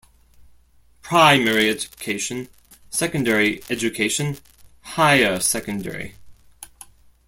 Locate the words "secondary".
2.89-3.61, 5.39-6.15